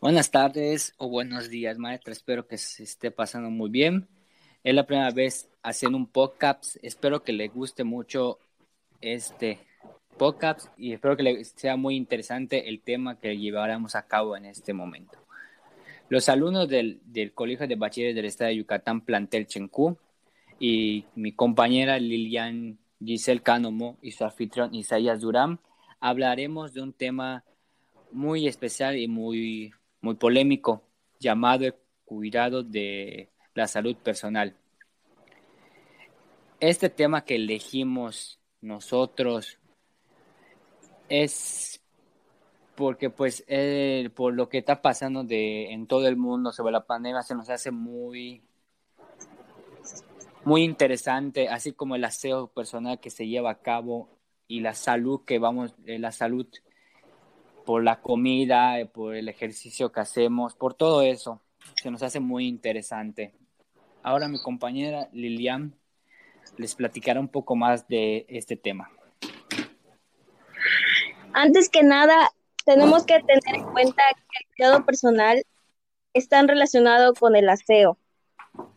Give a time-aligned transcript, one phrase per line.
[0.00, 2.14] Buenas tardes o buenos días, maestra.
[2.14, 4.08] Espero que se esté pasando muy bien.
[4.64, 6.76] Es la primera vez haciendo un podcast.
[6.80, 8.38] Espero que le guste mucho
[9.02, 9.58] este
[10.16, 14.46] podcast y espero que le sea muy interesante el tema que llevaremos a cabo en
[14.46, 15.18] este momento.
[16.08, 19.98] Los alumnos del, del Colegio de Bachilleres del Estado de Yucatán, Plantel Chencú,
[20.58, 25.60] y mi compañera Lilian Giselle Canomo y su anfitrión Isaías Durán,
[26.00, 27.44] hablaremos de un tema
[28.12, 30.82] muy especial y muy muy polémico
[31.18, 31.74] llamado el
[32.04, 34.56] cuidado de la salud personal.
[36.58, 39.58] Este tema que elegimos nosotros
[41.08, 41.80] es
[42.74, 46.86] porque pues eh, por lo que está pasando de, en todo el mundo sobre la
[46.86, 48.42] pandemia se nos hace muy
[50.44, 54.08] muy interesante, así como el aseo personal que se lleva a cabo
[54.48, 56.46] y la salud que vamos, eh, la salud
[57.70, 61.40] por la comida, eh, por el ejercicio que hacemos, por todo eso.
[61.80, 63.32] Se nos hace muy interesante.
[64.02, 65.76] Ahora mi compañera Lilian
[66.56, 68.90] les platicará un poco más de este tema.
[71.32, 72.32] Antes que nada,
[72.64, 75.44] tenemos que tener en cuenta que el cuidado personal
[76.12, 77.98] está relacionado con el aseo.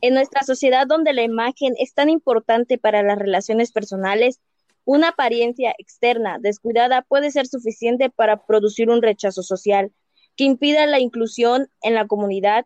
[0.01, 4.39] En nuestra sociedad donde la imagen es tan importante para las relaciones personales,
[4.85, 9.91] una apariencia externa descuidada puede ser suficiente para producir un rechazo social
[10.35, 12.65] que impida la inclusión en la comunidad,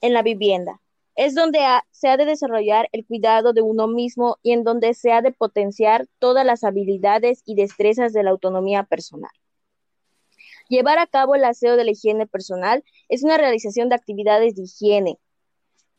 [0.00, 0.80] en la vivienda.
[1.16, 5.12] Es donde se ha de desarrollar el cuidado de uno mismo y en donde se
[5.12, 9.30] ha de potenciar todas las habilidades y destrezas de la autonomía personal.
[10.68, 14.62] Llevar a cabo el aseo de la higiene personal es una realización de actividades de
[14.62, 15.18] higiene,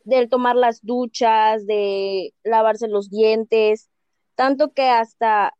[0.06, 3.91] del tomar las duchas, de lavarse los dientes,
[4.42, 5.53] tanto que hasta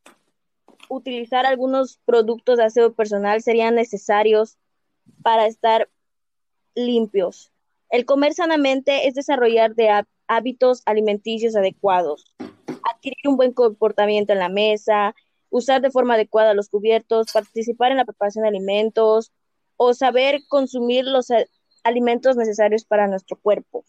[0.90, 4.58] utilizar algunos productos de aseo personal serían necesarios
[5.22, 5.88] para estar
[6.74, 7.52] limpios.
[7.92, 12.26] El comer sanamente es desarrollar de hábitos alimenticios adecuados,
[12.92, 15.14] adquirir un buen comportamiento en la mesa,
[15.52, 19.32] usar de forma adecuada los cubiertos, participar en la preparación de alimentos
[19.78, 21.28] o saber consumir los
[21.84, 23.86] alimentos necesarios para nuestro cuerpo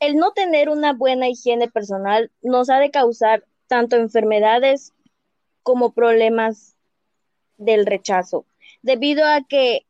[0.00, 4.92] el no tener una buena higiene personal nos ha de causar tanto enfermedades
[5.62, 6.74] como problemas
[7.58, 8.46] del rechazo,
[8.82, 9.86] debido a que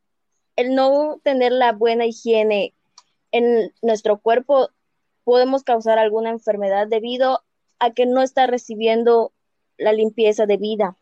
[0.56, 2.75] el no tener la buena higiene
[3.31, 4.71] en nuestro cuerpo
[5.25, 7.42] podemos causar alguna enfermedad debido
[7.78, 9.32] a que no está recibiendo
[9.78, 10.97] la limpieza de vida.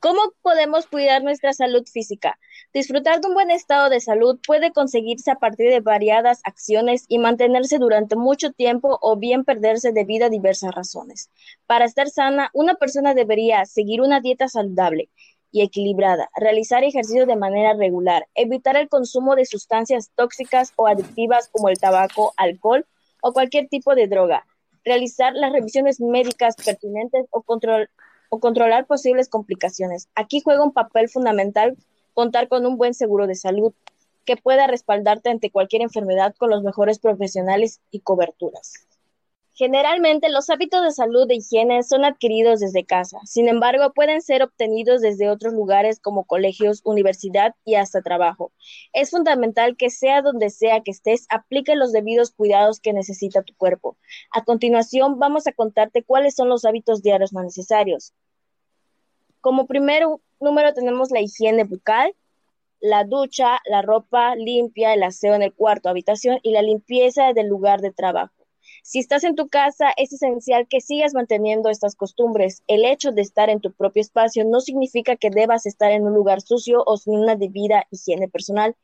[0.00, 2.38] ¿Cómo podemos cuidar nuestra salud física?
[2.72, 7.18] Disfrutar de un buen estado de salud puede conseguirse a partir de variadas acciones y
[7.18, 11.30] mantenerse durante mucho tiempo o bien perderse debido a diversas razones.
[11.66, 15.10] Para estar sana, una persona debería seguir una dieta saludable
[15.52, 21.48] y equilibrada, realizar ejercicio de manera regular, evitar el consumo de sustancias tóxicas o adictivas
[21.48, 22.86] como el tabaco, alcohol
[23.20, 24.46] o cualquier tipo de droga,
[24.82, 27.90] realizar las revisiones médicas pertinentes o control
[28.30, 30.08] o controlar posibles complicaciones.
[30.14, 31.76] Aquí juega un papel fundamental
[32.14, 33.74] contar con un buen seguro de salud
[34.24, 38.86] que pueda respaldarte ante cualquier enfermedad con los mejores profesionales y coberturas.
[39.54, 44.42] Generalmente los hábitos de salud e higiene son adquiridos desde casa, sin embargo pueden ser
[44.42, 48.52] obtenidos desde otros lugares como colegios, universidad y hasta trabajo.
[48.92, 53.54] Es fundamental que sea donde sea que estés, aplique los debidos cuidados que necesita tu
[53.56, 53.96] cuerpo.
[54.30, 58.14] A continuación vamos a contarte cuáles son los hábitos diarios más necesarios.
[59.40, 60.04] Como primer
[60.38, 62.14] número tenemos la higiene bucal,
[62.80, 67.48] la ducha, la ropa limpia, el aseo en el cuarto, habitación y la limpieza del
[67.48, 68.39] lugar de trabajo.
[68.82, 72.62] Si estás en tu casa, es esencial que sigas manteniendo estas costumbres.
[72.66, 76.14] El hecho de estar en tu propio espacio no significa que debas estar en un
[76.14, 78.76] lugar sucio o sin una debida higiene personal,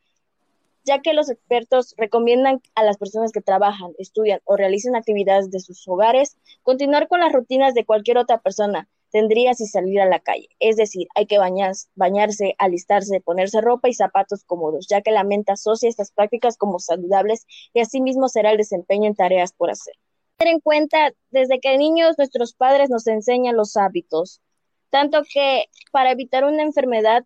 [0.84, 5.61] ya que los expertos recomiendan a las personas que trabajan, estudian o realizan actividades de
[5.61, 10.21] sus hogares continuar con las rutinas de cualquier otra persona, tendría si salir a la
[10.21, 10.50] calle.
[10.60, 15.53] Es decir, hay que bañarse, alistarse, ponerse ropa y zapatos cómodos, ya que la mente
[15.53, 19.95] asocia estas prácticas como saludables y asimismo será el desempeño en tareas por hacer.
[20.36, 24.42] Tener en cuenta, desde que niños nuestros padres nos enseñan los hábitos,
[24.91, 27.24] tanto que para evitar una enfermedad,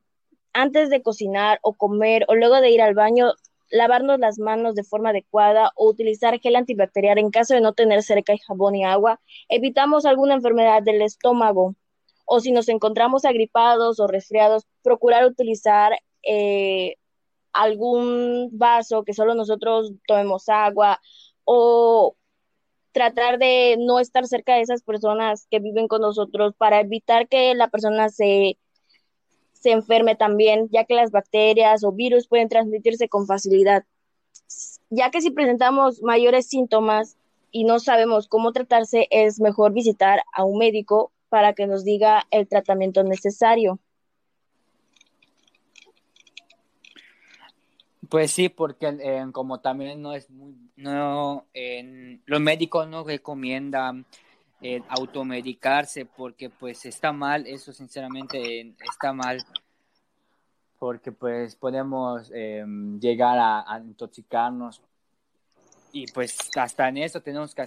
[0.52, 3.32] antes de cocinar o comer o luego de ir al baño,
[3.68, 8.04] lavarnos las manos de forma adecuada o utilizar gel antibacterial en caso de no tener
[8.04, 11.74] cerca jabón y agua, evitamos alguna enfermedad del estómago.
[12.32, 15.92] O si nos encontramos agripados o resfriados, procurar utilizar
[16.22, 16.94] eh,
[17.52, 21.00] algún vaso que solo nosotros tomemos agua
[21.44, 22.14] o
[22.92, 27.54] tratar de no estar cerca de esas personas que viven con nosotros para evitar que
[27.54, 28.58] la persona se
[29.60, 33.84] se enferme también, ya que las bacterias o virus pueden transmitirse con facilidad.
[34.88, 37.16] Ya que si presentamos mayores síntomas
[37.50, 42.26] y no sabemos cómo tratarse, es mejor visitar a un médico para que nos diga
[42.30, 43.78] el tratamiento necesario.
[48.10, 51.46] Pues sí, porque eh, como también no es muy, no,
[52.26, 54.04] los médicos no recomiendan
[54.62, 59.38] eh, automedicarse porque pues está mal, eso sinceramente está mal,
[60.78, 64.82] porque pues podemos em, llegar a, intoxicarnos
[65.92, 67.64] y pues hasta en eso tenemos que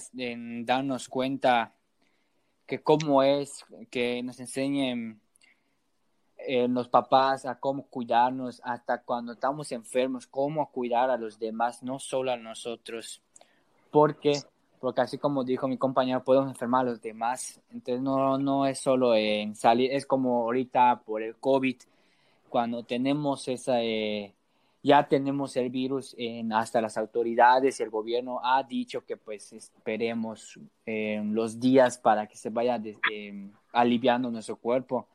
[0.66, 1.74] darnos cuenta
[2.66, 5.22] que cómo es, que nos enseñen
[6.38, 11.84] eh, los papás a cómo cuidarnos hasta cuando estamos enfermos, cómo cuidar a los demás,
[11.84, 13.22] no solo a nosotros.
[13.92, 14.42] Porque,
[14.80, 17.62] porque así como dijo mi compañero, podemos enfermar a los demás.
[17.72, 21.78] Entonces no, no es solo en salir, es como ahorita por el COVID,
[22.50, 24.34] cuando tenemos esa, eh,
[24.84, 29.54] ya tenemos el virus, en, hasta las autoridades y el gobierno ha dicho que pues
[29.54, 32.80] esperemos eh, los días para que se vaya
[33.72, 35.08] aliviando nuestro cuerpo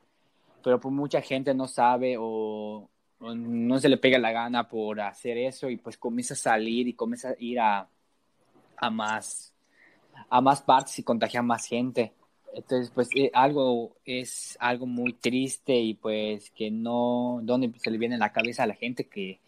[0.62, 2.88] pero pues mucha gente no sabe o,
[3.20, 6.92] no se le pega la gana por hacer eso y pues comienza a salir y
[6.92, 7.88] comienza a ir a,
[8.76, 9.54] a más
[10.28, 12.12] a más partes y contagiar más gente.
[12.54, 17.98] Entonces, pues eh, algo es algo muy triste y pues que no, donde se le
[17.98, 19.40] viene a la cabeza a la gente que,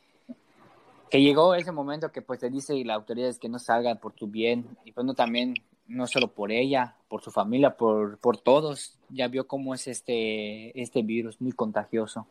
[1.11, 4.12] que llegó ese momento que pues te dice la autoridad es que no salga por
[4.12, 5.55] tu bien y pues no también
[5.91, 8.97] no solo por ella, por su familia, por, por todos.
[9.09, 12.29] Ya vio cómo es este, este virus muy contagioso.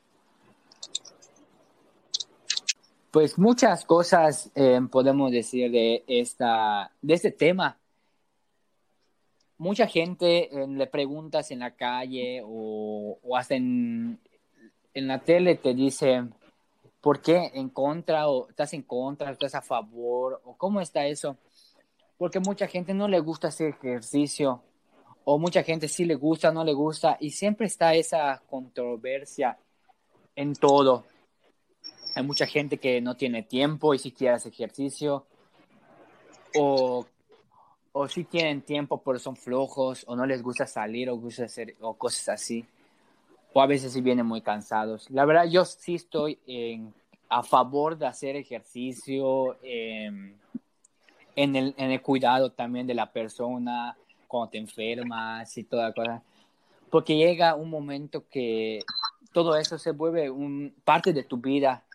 [3.12, 7.78] Pues muchas cosas eh, podemos decir de, esta, de este tema.
[9.58, 14.20] Mucha gente eh, le preguntas en la calle o, o hasta en,
[14.94, 16.30] en la tele te dice,
[17.02, 21.38] ¿por qué en contra o estás en contra, estás a favor o cómo está eso?
[22.20, 24.62] porque mucha gente no le gusta hacer ejercicio
[25.24, 29.58] o mucha gente sí le gusta, no le gusta y siempre está esa controversia
[30.36, 31.06] en todo.
[32.16, 35.28] Hay mucha gente que no tiene tiempo y si quiere hacer ejercicio
[36.58, 37.06] o,
[37.94, 41.78] o sí tienen tiempo pero son flojos o no les gusta salir o gusta hacer
[41.80, 42.66] o cosas así.
[43.54, 45.10] O a veces sí vienen muy cansados.
[45.10, 46.40] La verdad yo sí estoy
[47.30, 49.58] a favor de hacer ejercicio.
[49.64, 50.36] Eh,
[51.40, 53.96] en el, en el cuidado también de la persona
[54.28, 56.22] cuando te enfermas y toda cosa.
[56.90, 58.84] Porque llega un momento que
[59.32, 61.86] todo eso se vuelve un, parte de tu vida.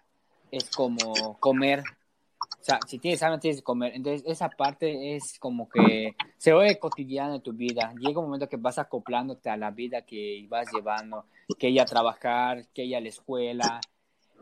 [0.51, 1.81] Es como comer.
[1.81, 3.93] O sea, si tienes hambre, tienes que comer.
[3.95, 7.93] Entonces, esa parte es como que se vuelve cotidiana en tu vida.
[7.99, 11.27] Llega un momento que vas acoplándote a la vida que vas llevando,
[11.59, 13.81] que ella trabajar, que ella a la escuela,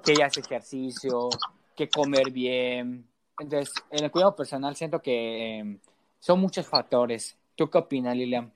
[0.05, 1.29] que ella hace ejercicio,
[1.77, 3.07] que comer bien,
[3.39, 5.79] entonces, en el cuidado personal siento que em,
[6.21, 7.37] son muchos factores.
[7.57, 8.53] ¿Tú qué opinas, Lilian?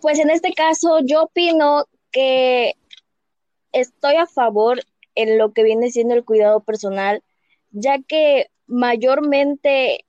[0.00, 2.74] Pues en este caso yo opino que
[3.72, 4.80] estoy a favor
[5.14, 7.22] en lo que viene siendo el cuidado personal,
[7.72, 10.04] ya que mayormente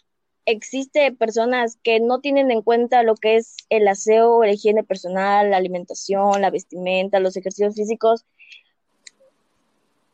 [0.51, 5.51] existe personas que no tienen en cuenta lo que es el aseo, la higiene personal,
[5.51, 8.25] la alimentación, la vestimenta, los ejercicios físicos,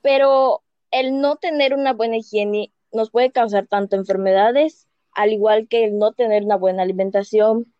[0.02, 0.62] pero
[0.92, 5.98] el no tener una buena higiene nos puede causar tanto enfermedades, al igual que el
[5.98, 7.74] no tener una buena alimentación.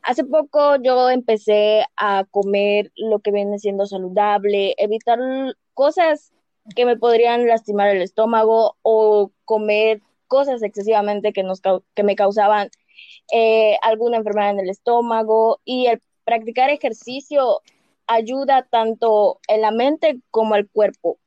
[0.00, 5.18] Hace poco yo empecé a comer lo que viene siendo saludable, evitar
[5.74, 6.32] cosas
[6.76, 11.60] que me podrían lastimar el estómago o comer cosas excesivamente que, nos,
[11.94, 12.70] que me causaban
[13.32, 17.60] eh, alguna enfermedad en el estómago y el practicar ejercicio
[18.06, 21.18] ayuda tanto en la mente como al cuerpo.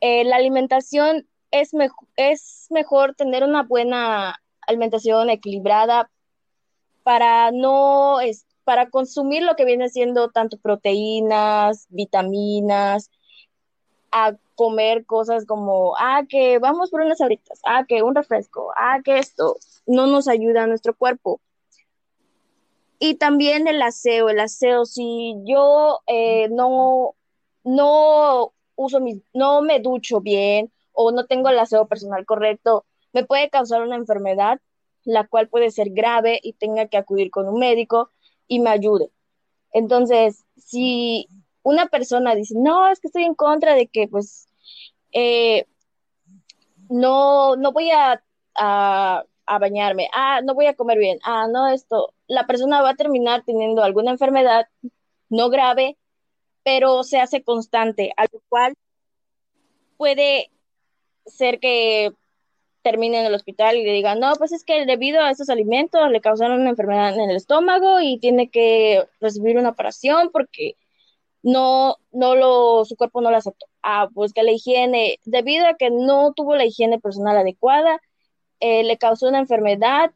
[0.00, 1.70] Eh, la alimentación es,
[2.16, 6.10] es mejor tener una buena alimentación equilibrada
[7.02, 13.10] para no es, para consumir lo que viene siendo tanto proteínas, vitaminas,
[14.56, 19.18] comer cosas como, ah, que vamos por unas ahoritas, ah, que un refresco, ah, que
[19.18, 21.40] esto no nos ayuda a nuestro cuerpo.
[22.98, 27.14] Y también el aseo, el aseo, si yo eh, no,
[27.62, 33.24] no uso mis, no me ducho bien o no tengo el aseo personal correcto, me
[33.24, 34.60] puede causar una enfermedad,
[35.04, 38.10] la cual puede ser grave y tenga que acudir con un médico
[38.48, 39.10] y me ayude.
[39.72, 41.28] Entonces, si
[41.66, 44.48] una persona dice, no, es que estoy en contra de que, pues,
[45.10, 45.66] eh,
[46.88, 48.22] no, no voy a,
[49.60, 53.42] bañarme, ah, no voy a comer bien, ah, no esto, la persona va a terminar
[53.44, 54.68] teniendo alguna enfermedad
[55.28, 55.96] no grave,
[56.62, 58.74] pero se hace constante, a lo cual
[59.96, 60.50] puede
[61.26, 62.12] ser que
[62.82, 66.10] termine en el hospital y le digan, no, pues es que debido a estos alimentos
[66.12, 70.76] le causaron una enfermedad en el estómago y tiene que recibir una operación porque
[71.46, 73.66] no, no lo, su cuerpo no lo aceptó.
[73.80, 78.00] Ah, pues que la higiene, debido a que no tuvo la higiene personal adecuada,
[78.58, 80.10] eh, le causó una enfermedad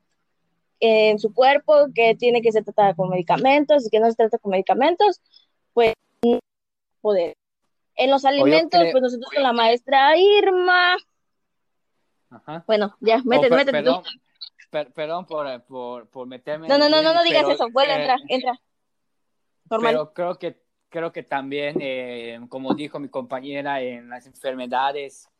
[0.81, 4.39] en su cuerpo que tiene que ser tratada con medicamentos y que no se trata
[4.39, 5.21] con medicamentos,
[5.73, 5.95] pues
[6.25, 6.41] no
[7.01, 7.35] poder.
[7.95, 10.97] En los alimentos, pues nosotros con la maestra Irma.
[12.31, 12.65] Ajá.
[12.67, 14.03] Bueno, ya, oh, métete, métete perdón,
[14.93, 16.67] perdón por, por, por, meterme.
[16.67, 17.69] No, no, no, no, no digas eso.
[17.71, 18.61] Vuelve, entra, eh, entra.
[19.71, 19.93] Normal.
[19.93, 25.31] Pero creo que, creo que también, eh, como dijo mi compañera, en las enfermedades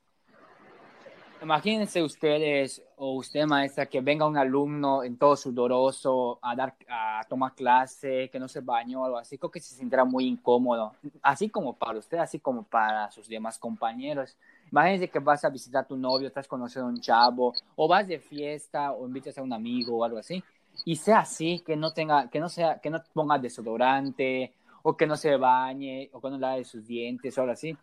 [1.43, 7.23] Imagínense ustedes o usted maestra que venga un alumno en todo sudoroso a dar a
[7.31, 10.93] tomar clase, que no se bañó o algo así, creo que se sentirá muy incómodo,
[11.23, 14.37] así como para usted, así como para sus demás compañeros.
[14.71, 18.07] Imagínense que vas a visitar a tu novio, estás conociendo a un chavo, o vas
[18.07, 20.45] de fiesta, o invitas a un amigo o algo así,
[20.85, 24.53] y sea así, que no tenga, que no sea, que no ponga desodorante,
[24.83, 27.77] o que no se bañe, o que no lave sus dientes, o algo así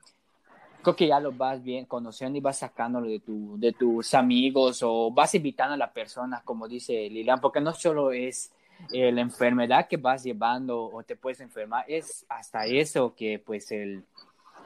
[0.82, 4.82] creo que ya lo vas bien conociendo y vas sacándolo de, tu, de tus amigos
[4.84, 8.54] o vas invitando a la persona, como dice Lilian, porque no solo es
[8.94, 13.72] eh, la enfermedad que vas llevando o te puedes enfermar, es hasta eso que pues
[13.72, 14.06] el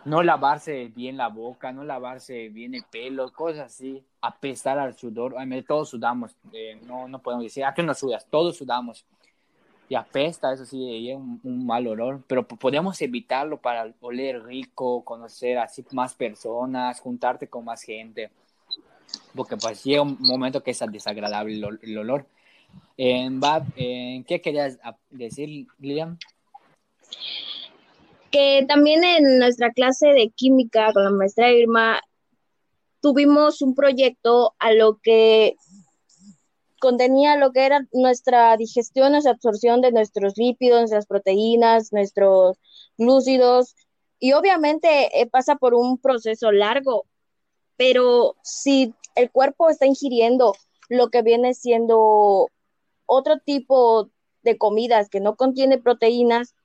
[0.06, 5.36] no lavarse bien la boca, no lavarse bien el pelo, cosas así, apestar al sudor,
[5.68, 8.28] todos sudamos, eh, no, no podemos decir, ¿a qué no sudas?
[8.30, 9.06] Todos sudamos
[9.92, 15.04] y apesta, eso sí, es un, un, mal olor, pero podemos evitarlo para oler rico,
[15.04, 18.32] conocer así más personas, juntarte con más gente,
[19.36, 22.26] porque pues llega un momento que es desagradable el, olor.
[22.96, 23.42] En
[24.24, 24.80] ¿Qué querías
[25.10, 26.18] decir, Lilian?
[28.32, 32.00] Que también en nuestra clase de química con la maestra Irma
[33.02, 35.58] tuvimos un proyecto a lo que
[36.82, 42.58] contenía lo que era nuestra digestión, nuestra absorción de nuestros lípidos, nuestras proteínas, nuestros
[42.98, 43.76] glúcidos,
[44.20, 47.06] y obviamente eh, pasa por un proceso largo,
[47.78, 50.54] pero si el cuerpo está ingiriendo
[50.90, 52.50] lo que viene siendo
[53.06, 54.10] otro tipo
[54.42, 56.56] de comidas que no contiene proteínas,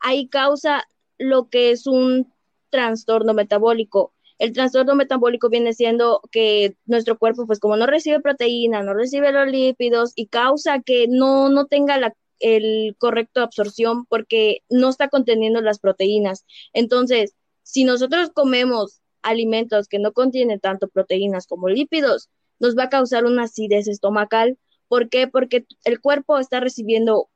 [0.00, 0.84] ahí causa
[1.18, 2.32] lo que es un
[2.70, 4.11] trastorno metabólico.
[4.38, 9.32] El trastorno metabólico viene siendo que nuestro cuerpo, pues como no recibe proteína, no recibe
[9.32, 15.08] los lípidos y causa que no, no tenga la el correcto absorción porque no está
[15.08, 16.44] conteniendo las proteínas.
[16.72, 22.90] Entonces, si nosotros comemos alimentos que no contienen tanto proteínas como lípidos, nos va a
[22.90, 24.58] causar una acidez estomacal.
[24.88, 25.28] ¿Por qué?
[25.28, 27.28] Porque el cuerpo está recibiendo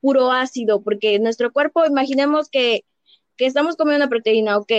[0.00, 2.84] puro ácido, porque nuestro cuerpo, imaginemos que,
[3.36, 4.72] que estamos comiendo una proteína, ok,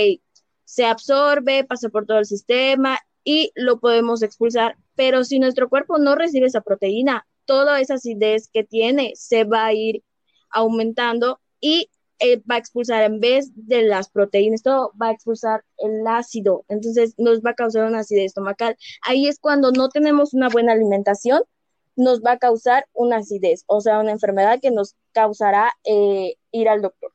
[0.66, 4.78] se absorbe, pasa por todo el sistema y lo podemos expulsar.
[4.96, 9.66] Pero si nuestro cuerpo no recibe esa proteína, toda esa acidez que tiene se va
[9.66, 10.04] a ir
[10.50, 15.66] aumentando y eh, va a expulsar en vez de las proteínas, todo va a expulsar
[15.78, 18.78] el ácido, entonces nos va a causar una acidez estomacal.
[19.02, 21.44] Ahí es cuando no tenemos una buena alimentación,
[21.98, 26.70] nos va a causar una acidez, o sea, una enfermedad que nos causará eh, ir
[26.70, 27.15] al doctor.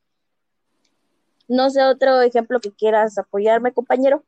[1.50, 4.22] No sé otro ejemplo que quieras apoyarme, compañero.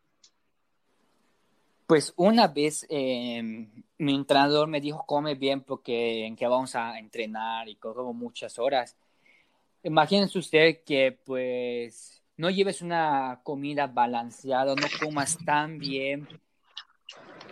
[1.86, 6.98] Pues una vez em, mi entrenador me dijo come bien porque en que vamos a
[6.98, 8.96] entrenar y como muchas horas.
[9.84, 16.26] Imagínense usted que pues no lleves una comida balanceada, no comas tan bien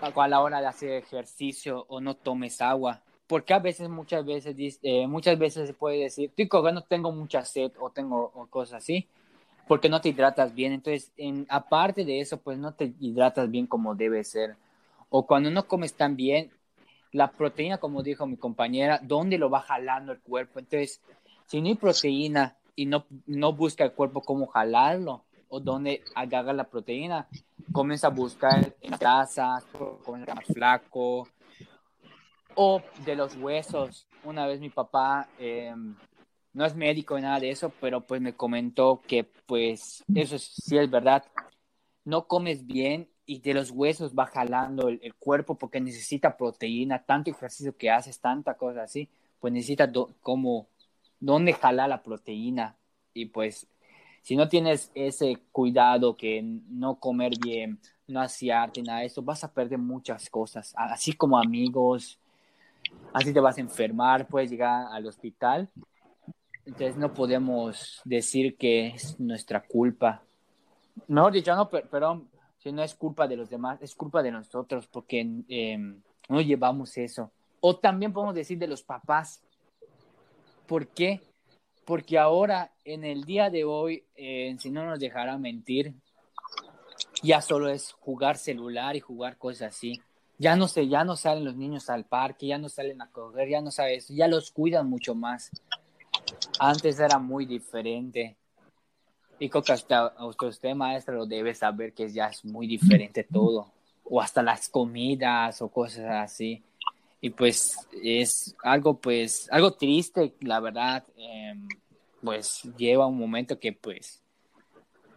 [0.00, 3.04] a la hora de hacer ejercicio o no tomes agua.
[3.28, 7.44] Porque a veces, muchas veces, eh, muchas veces se puede decir, estoy no tengo mucha
[7.44, 9.06] sed o tengo cosas así
[9.70, 10.72] porque no te hidratas bien.
[10.72, 14.56] Entonces, en, aparte de eso, pues no te hidratas bien como debe ser.
[15.10, 16.50] O cuando no comes tan bien,
[17.12, 20.58] la proteína, como dijo mi compañera, ¿dónde lo va jalando el cuerpo?
[20.58, 21.00] Entonces,
[21.46, 26.52] si no hay proteína y no, no busca el cuerpo cómo jalarlo o dónde agarra
[26.52, 27.28] la proteína,
[27.70, 29.64] comienza a buscar en grasas,
[30.04, 31.28] comienza más flaco,
[32.56, 34.08] o de los huesos.
[34.24, 35.72] Una vez mi papá eh,
[36.52, 40.76] no es médico ni nada de eso, pero pues me comentó que pues eso sí
[40.76, 41.24] es verdad.
[42.04, 47.30] No comes bien y de los huesos va jalando el, cuerpo porque necesita proteína, tanto
[47.30, 49.90] ejercicio que haces, tanta cosa así, pues necesita
[50.20, 50.66] como
[51.20, 52.76] dónde jalar la proteína
[53.14, 53.66] y pues
[54.22, 57.78] si no tienes ese cuidado que no comer bien,
[58.08, 62.18] no asearte, nada de eso, vas a perder muchas cosas, así como amigos,
[63.12, 65.68] así te vas a enfermar, puedes llegar al hospital
[66.66, 70.22] Entonces no podemos decir que es nuestra culpa.
[71.08, 74.86] Mejor dicho, no, perdón, si no es culpa de los demás, es culpa de nosotros
[74.86, 77.30] porque em, no llevamos eso.
[77.60, 79.42] O también podemos decir de los papás.
[80.66, 81.20] ¿Por qué?
[81.84, 85.94] Porque ahora, en el día de hoy, eh, si no nos dejará mentir,
[87.22, 90.00] ya solo es jugar celular y jugar cosas así.
[90.38, 93.48] Ya no sé, ya no salen los niños al parque, ya no salen a correr,
[93.48, 95.50] ya no sabes, ya los cuidan mucho más.
[96.62, 98.36] Antes era muy diferente.
[99.38, 103.72] Y creo que hasta usted, maestra, lo debe saber que ya es muy diferente todo.
[104.04, 106.62] O hasta las comidas o cosas así.
[107.22, 111.02] Y pues es algo, pues, algo triste, la verdad.
[111.16, 111.66] Em,
[112.22, 114.22] pues lleva un momento que pues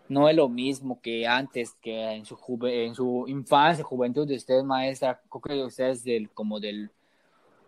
[0.08, 4.64] no es lo mismo que antes, que en su, en su infancia, juventud de usted,
[4.64, 6.90] maestra, creo que usted es del, como del,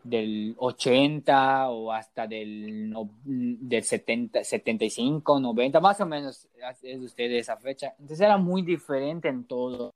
[0.06, 2.94] del 80 o hasta del,
[3.24, 6.48] del 70, 75, 90, más o menos
[6.84, 7.96] es usted de esa fecha.
[7.98, 9.96] Entonces era muy diferente en todo.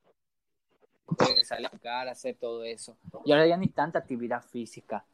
[1.44, 2.98] Salir a jugar, hacer todo eso.
[3.24, 5.06] Y ahora ya ni tanta actividad física.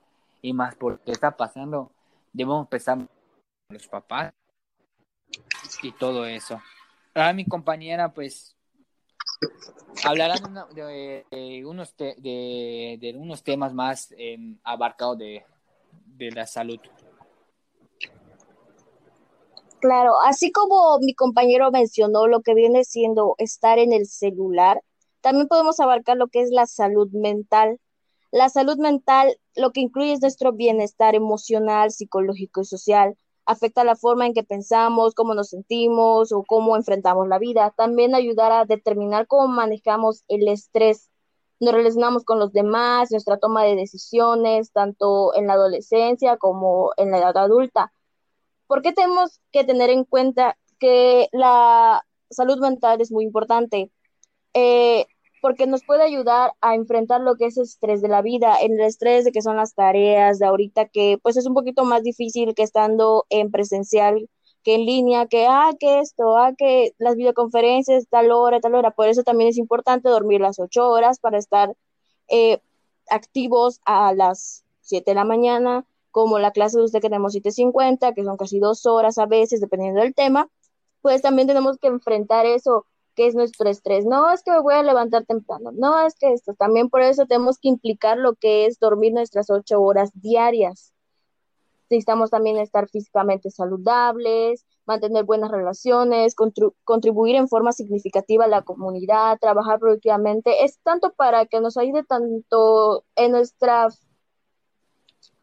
[0.41, 1.91] Y más porque está pasando,
[2.31, 2.97] debemos empezar
[3.69, 4.33] los papás
[5.83, 6.61] y todo eso.
[7.13, 8.54] Ahora mi compañera, pues,
[10.03, 10.35] hablará
[10.73, 15.45] de, unos, de, unos temas más em, abarcados de,
[16.05, 16.79] de la salud.
[19.79, 24.81] Claro, así como mi compañero mencionó lo que viene siendo estar en el celular,
[25.21, 27.79] también podemos abarcar lo que es la salud mental.
[28.31, 33.95] La salud mental lo que incluye es nuestro bienestar emocional, psicológico y social afecta la
[33.95, 37.73] forma en que pensamos, cómo nos sentimos o cómo enfrentamos la vida.
[37.77, 41.09] También ayudar a determinar cómo manejamos el estrés.
[41.59, 47.11] Nos relacionamos con los demás, nuestra toma de decisiones, tanto en la adolescencia como en
[47.11, 47.93] la edad adulta.
[48.67, 53.91] ¿Por qué tenemos que tener en cuenta que la salud mental es muy importante?
[54.53, 55.05] Eh,
[55.45, 58.79] porque nos puede ayudar a enfrentar lo que es el estrés de la vida, el
[58.79, 62.55] estrés de que son las tareas de ahorita, que pues es un poquito más difícil
[62.55, 64.27] que estando en presencial
[64.63, 68.89] que en línea, que, ah, que esto, ah, que las videoconferencias, tal hora, tal hora.
[68.89, 71.75] Por eso también es importante dormir las ocho horas para estar
[72.27, 72.59] eh,
[73.11, 78.15] activos a las siete de la mañana, como la clase de usted que tenemos 7.50,
[78.15, 80.49] que son casi dos horas a veces, dependiendo del tema,
[81.03, 84.05] pues también tenemos que enfrentar eso qué es nuestro estrés.
[84.05, 86.53] No es que me voy a levantar temprano, no es que esto.
[86.53, 90.93] También por eso tenemos que implicar lo que es dormir nuestras ocho horas diarias.
[91.89, 96.35] Necesitamos también estar físicamente saludables, mantener buenas relaciones,
[96.83, 100.63] contribuir en forma significativa a la comunidad, trabajar productivamente.
[100.63, 103.89] Es tanto para que nos ayude tanto en nuestra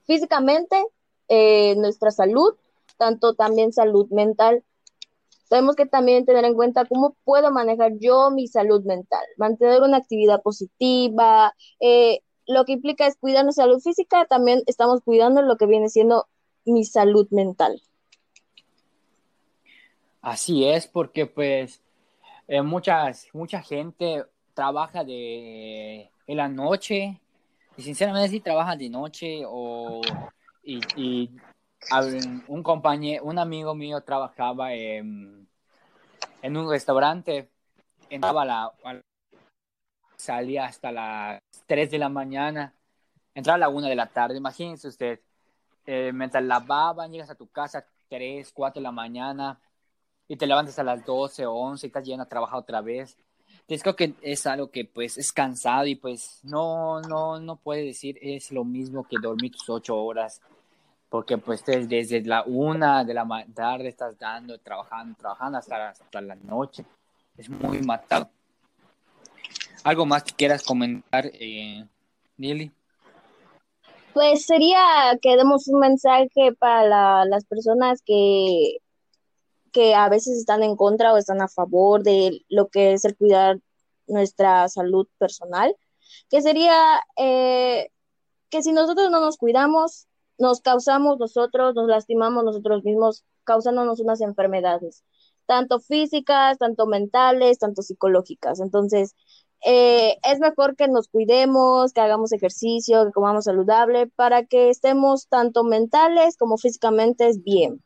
[0.05, 0.85] físicamente,
[1.29, 2.55] eh, nuestra salud,
[2.99, 4.65] tanto también salud mental
[5.53, 9.99] tenemos que también tener en cuenta cómo puedo manejar yo mi salud mental, mantener una
[9.99, 15.59] actividad positiva, eh, lo que implica es cuidar nuestra salud física, también estamos cuidando lo
[15.59, 16.27] que viene siendo
[16.65, 17.83] mi salud mental.
[20.23, 21.83] Así es, porque pues
[22.49, 27.21] eh, muchas, mucha gente trabaja de en la noche
[27.77, 30.01] y sinceramente si trabaja de noche o
[30.63, 31.29] y
[32.49, 35.42] un compañero, un amigo mío trabajaba en,
[36.43, 37.49] un restaurante,
[38.11, 38.73] entraba a la,
[40.17, 42.75] salía hasta las 3 de la mañana,
[43.35, 45.21] entraba a la 1 de la tarde, imagínense usted,
[45.87, 49.61] eh, mientras lavaban, llegas a tu casa 3, 4 de la mañana
[50.29, 53.17] y te levantas a las 12 o 11 y estás yendo a trabajar otra vez.
[53.61, 57.85] Entonces creo que es algo que pues es cansado y pues no, no, no puede
[57.85, 60.41] decir es lo mismo que dormir tus 8 horas
[61.13, 66.35] porque pues desde la una de la tarde estás dando, trabajando, trabajando hasta, hasta la
[66.37, 66.87] noche.
[67.37, 68.31] Es muy matado.
[69.85, 71.87] ¿Algo más que quieras comentar, eh,
[72.39, 72.73] Nili?
[74.15, 74.81] Pues sería
[75.21, 78.79] que demos un mensaje para las personas que,
[79.71, 83.19] que a veces están en contra o están a favor de lo que es el
[83.19, 83.59] cuidar
[84.07, 85.77] nuestra salud personal,
[86.31, 87.91] que sería eh,
[88.49, 90.07] que si nosotros no nos cuidamos,
[90.39, 95.05] nos causamos nosotros, nos lastimamos nosotros mismos, causándonos unas enfermedades,
[95.47, 98.61] tanto físicas, tanto mentales, tanto psicológicas.
[98.61, 99.15] Entonces,
[99.65, 105.29] eh, es mejor que nos cuidemos, que hagamos ejercicio, que comamos saludable, para que estemos
[105.29, 107.83] tanto mentales como físicamente bien.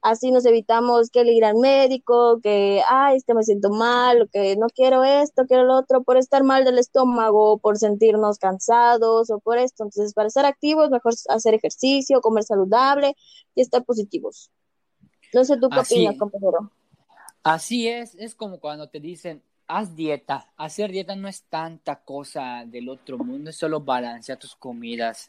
[0.00, 4.28] Así nos evitamos que le ir al médico, que, ay, es que me siento mal,
[4.32, 9.30] que no quiero esto, quiero lo otro, por estar mal del estómago, por sentirnos cansados
[9.30, 9.82] o por esto.
[9.82, 13.16] Entonces, para estar activos, mejor hacer ejercicio, comer saludable
[13.56, 14.52] y estar positivos.
[15.34, 16.70] No sé tú qué opinas, compañero.
[17.42, 20.52] Así es, es como cuando te dicen, haz dieta.
[20.56, 25.28] Hacer dieta no es tanta cosa del otro mundo, es solo balancear tus comidas.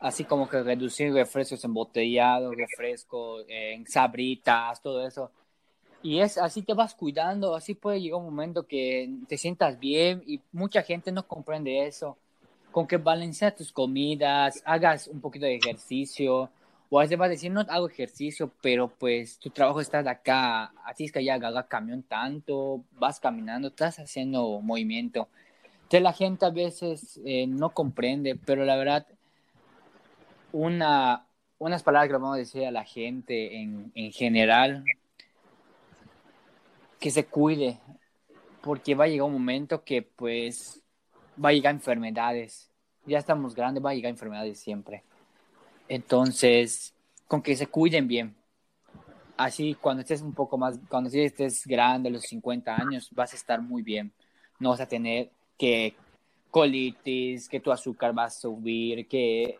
[0.00, 5.30] Así como que reducir refrescos embotellados, refrescos en sabritas, todo eso.
[6.02, 10.22] Y es así te vas cuidando, así puede llegar un momento que te sientas bien
[10.26, 12.16] y mucha gente no comprende eso.
[12.72, 16.50] Con que balanceas tus comidas, hagas un poquito de ejercicio,
[16.92, 20.10] o a veces vas a decir, no hago ejercicio, pero pues tu trabajo está de
[20.10, 25.28] acá, así es que ya haga camión tanto, vas caminando, estás haciendo movimiento.
[25.82, 29.06] Entonces la gente a veces eh, no comprende, pero la verdad,
[30.52, 31.26] una,
[31.58, 34.84] unas palabras que le vamos a decir a la gente en, en general,
[36.98, 37.78] que se cuide,
[38.60, 40.82] porque va a llegar un momento que pues
[41.42, 42.70] va a llegar enfermedades.
[43.06, 45.02] Ya estamos grandes, va a llegar enfermedades siempre.
[45.88, 46.94] Entonces,
[47.26, 48.36] con que se cuiden bien.
[49.36, 53.62] Así, cuando estés un poco más, cuando estés grande, los 50 años, vas a estar
[53.62, 54.12] muy bien.
[54.58, 55.94] No vas a tener que
[56.50, 59.58] colitis, que tu azúcar va a subir, que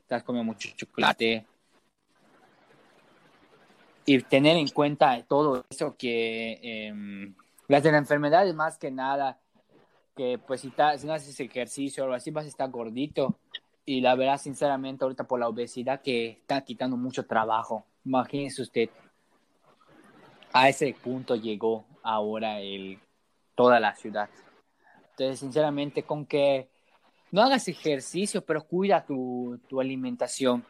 [0.00, 1.46] estás comiendo mucho chocolate.
[4.04, 7.32] Y tener en cuenta todo eso que eh,
[7.68, 9.38] las de la enfermedad más que nada,
[10.16, 13.38] que pues si, si no haces ejercicio o algo así vas a estar gordito
[13.84, 17.84] y la verdad, sinceramente, ahorita por la obesidad que está quitando mucho trabajo.
[18.04, 18.90] Imagínese usted,
[20.52, 23.00] a ese punto llegó ahora el,
[23.56, 24.30] toda la ciudad.
[25.10, 26.68] Entonces, sinceramente, con que
[27.32, 30.64] no hagas ejercicio, pero cuida tu, tu alimentación.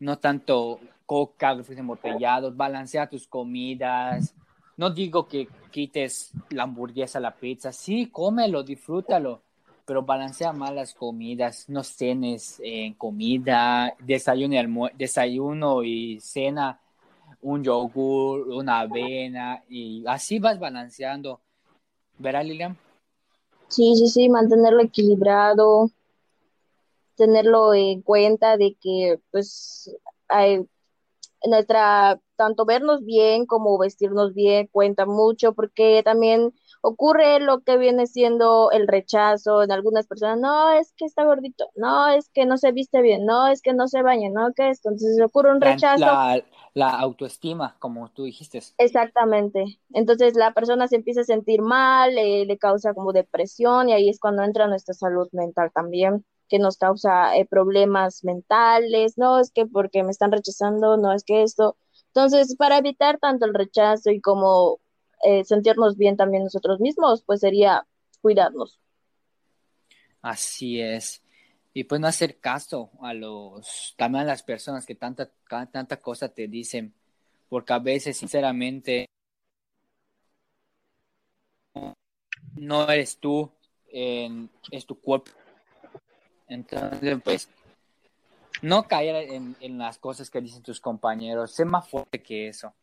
[0.00, 4.34] No tanto coca, refrescos embotellados, balancea tus comidas.
[4.78, 7.72] No digo que quites la hamburguesa, la pizza.
[7.72, 9.42] Sí, cómelo, disfrútalo
[9.88, 16.78] pero balancea mal las comidas, no cenes en comida, desayuno desayuno y cena,
[17.40, 21.40] un yogur, una avena, y así vas balanceando.
[22.18, 22.76] ¿Verá, Lilian?
[23.68, 25.90] Sí, sí, sí, mantenerlo equilibrado,
[27.16, 29.94] tenerlo en cuenta de que, pues,
[30.28, 30.66] hay,
[31.46, 38.06] nuestra, tanto vernos bien como vestirnos bien cuenta mucho, porque también ocurre lo que viene
[38.06, 42.56] siendo el rechazo en algunas personas, no, es que está gordito, no, es que no
[42.56, 45.60] se viste bien, no, es que no se baña, no, que esto, entonces ocurre un
[45.60, 46.06] rechazo.
[46.74, 48.60] La, autoestima, como tú dijiste.
[48.78, 54.08] Exactamente, entonces la persona se empieza a sentir mal, le causa como depresión y ahí
[54.08, 59.52] es cuando entra nuestra salud mental también que nos causa eh, problemas mentales, no es
[59.52, 61.76] que porque me están rechazando, no es que esto.
[62.08, 64.80] Entonces, para evitar tanto el rechazo y como
[65.24, 67.86] eh, sentirnos bien también nosotros mismos, pues sería
[68.20, 68.78] cuidarnos.
[70.22, 71.22] Así es.
[71.72, 75.30] Y pues no hacer caso a los, también a las personas que tanta,
[75.70, 76.92] tanta cosa te dicen,
[77.48, 79.06] porque a veces, sinceramente,
[82.54, 83.50] no eres tú,
[83.90, 85.30] es tu cuerpo.
[86.48, 87.48] Entonces, pues,
[88.62, 92.74] no caer en, en las cosas que dicen tus compañeros, sé más fuerte que eso.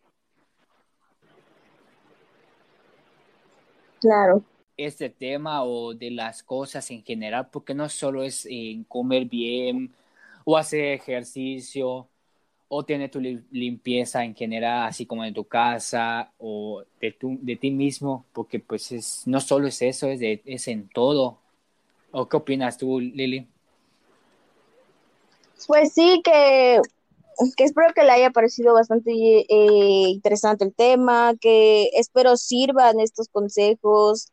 [4.06, 4.44] Claro.
[4.78, 9.96] Este tema o de las cosas en general, porque no solo es en comer bien
[10.44, 12.08] o hacer ejercicio
[12.68, 17.56] o tener tu limpieza en general, así como en tu casa o de, tu, de
[17.56, 21.40] ti mismo, porque pues es, no solo es eso, es, es en todo.
[22.12, 23.48] ¿O qué opinas tú, Lili?
[25.66, 26.80] Pues sí, que
[27.56, 33.30] que espero que le haya parecido bastante eh, interesante el tema, que espero sirvan estos
[33.30, 34.32] consejos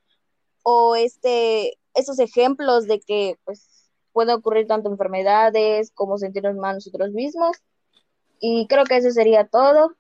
[0.63, 7.11] o este, estos ejemplos de que pues puede ocurrir tanto enfermedades como sentirnos mal nosotros
[7.13, 7.57] mismos.
[8.41, 9.95] Y creo que eso sería todo.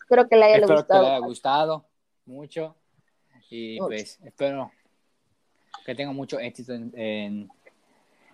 [0.00, 1.00] Espero que le haya espero gustado.
[1.00, 1.86] Que le haya gustado
[2.24, 2.74] mucho.
[3.50, 4.72] Y pues espero
[5.84, 7.48] que tenga mucho éxito en, en,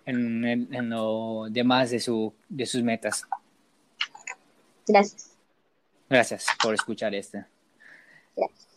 [0.05, 3.27] en, en lo demás de, su, de sus metas.
[4.87, 5.31] Gracias.
[6.09, 7.45] Gracias por escuchar este.
[8.35, 8.72] Gracias.